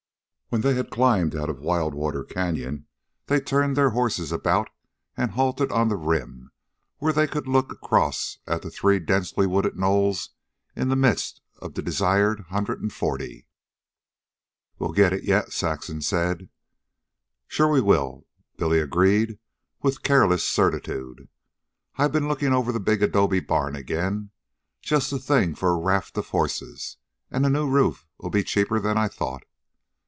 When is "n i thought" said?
28.85-29.43